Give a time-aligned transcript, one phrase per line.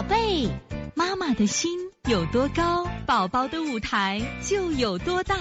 [0.00, 0.48] 宝贝，
[0.94, 5.36] 妈妈的心有多高，宝宝的舞台就有多大。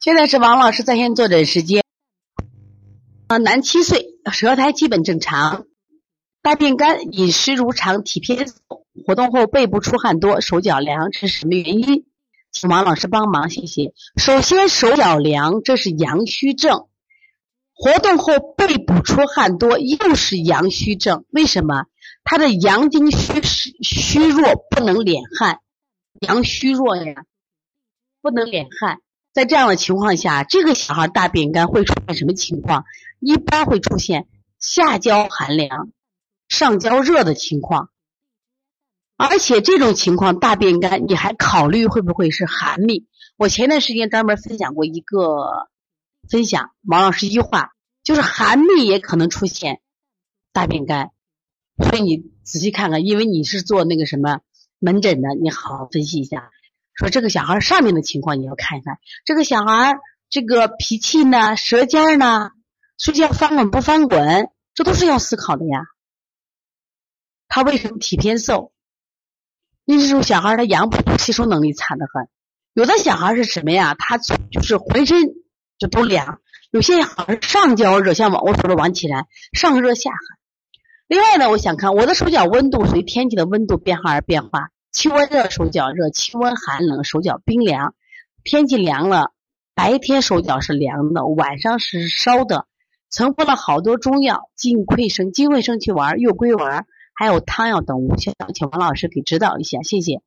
[0.00, 1.84] 现在是王老师在线坐诊时间。
[3.26, 5.66] 啊，男七岁，舌苔基本正常，
[6.40, 8.46] 大便干，饮食如常，体偏，
[9.06, 12.06] 活动后背部出汗多，手脚凉，这是什么原因？
[12.50, 13.92] 请王老师帮忙，谢谢。
[14.16, 16.86] 首先，手脚凉，这是阳虚症。
[17.82, 21.24] 活动后背部出汗多，又是阳虚症。
[21.30, 21.86] 为什么？
[22.22, 23.42] 他的阳经虚
[23.82, 25.58] 虚弱，不能敛汗。
[26.20, 27.24] 阳虚弱呀，
[28.20, 29.00] 不能敛汗。
[29.32, 32.84] 在这样的情况下，这个小孩大便干会出现什么情况？
[33.18, 34.28] 一般会出现
[34.60, 35.90] 下焦寒凉、
[36.48, 37.88] 上焦热的情况。
[39.16, 43.08] 而且这种情况大便干，你还考虑会不会是寒秘？
[43.36, 45.68] 我前段时间专门分享过一个。
[46.28, 47.72] 分享王老师一句话，
[48.02, 49.80] 就是寒秘也可能出现
[50.52, 51.10] 大便干，
[51.76, 54.40] 所以你仔细看看，因为你是做那个什么
[54.78, 56.50] 门诊的，你好好分析一下，
[56.94, 59.98] 说这个小孩上面的情况你要看一看，这个小孩
[60.30, 62.50] 这个脾气呢，舌尖呢，
[62.98, 65.80] 睡觉翻滚不翻滚，这都是要思考的呀。
[67.48, 68.72] 他为什么体偏瘦？
[69.84, 72.28] 那时候小孩他阳不足，吸收能力差得很。
[72.72, 73.94] 有的小孩是什么呀？
[73.98, 75.41] 他就是浑身。
[75.82, 76.38] 就都凉，
[76.70, 80.20] 有些人好像上焦热，像我说的王启然，上热下寒。
[81.08, 87.94] 另外呢，我想看我的手脚温度随天气的温度变化而变化，气温热手脚热，气温寒冷手脚冰凉。
[88.44, 89.32] 天气凉了，
[89.74, 92.66] 白天手脚是凉的，晚上是烧的。
[93.10, 100.22] 曾服了好多中药，金匮生、金匮生去丸、右归丸，还有汤药等无效，请王老师给指导一下，谢谢。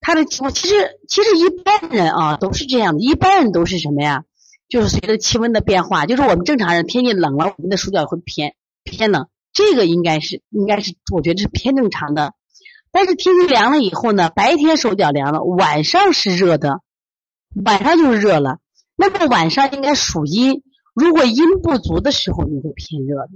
[0.00, 4.24] 他的情况其实其实一般人啊都是这样的，一般人都是什么呀？
[4.68, 12.34] 就是随着气温的变化，就是我们正常人天气冷了，我们的手脚会偏偏冷，这个应该是应该是我觉得是偏正常的。
[12.90, 16.80] 但是天气凉了以后呢，白天手脚凉了，晚上是热的，
[17.64, 18.58] 晚上就是热了。
[18.96, 20.62] 那么晚上应该属阴，
[20.94, 23.30] 如果阴不足的时候，你会偏热的。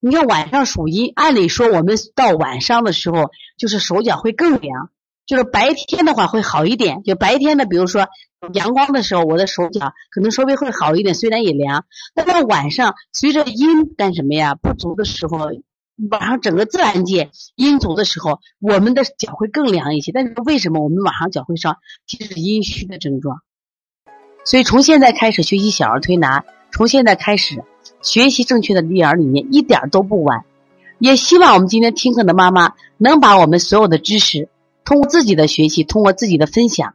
[0.00, 4.90] 你看晚上属阴，按理说我们到晚上的时候，就是手脚会更凉。
[5.26, 8.08] 就是白天的话会好一点，就白天的，比如说
[8.52, 11.84] 阳光的时候，我的手脚可能稍微会好一点，虽然也凉。
[12.14, 15.50] 但到晚上，随着阴干什么呀不足的时候，
[16.10, 20.12] 晚上整个自然界阴足的时候，我们的脚会更凉一些。
[20.12, 21.76] 但是为什么我们晚上脚会烧？
[22.06, 23.40] 其实是阴虚的症状。
[24.44, 27.64] 所以从现在开始学习小儿推拿，从现在开始
[28.02, 30.44] 学习正确的育儿理念，一点都不晚。
[31.00, 34.48] 也希望我们今天听课的妈妈能把我们所有的知识。
[34.84, 36.94] 通过自己的学习，通过自己的分享，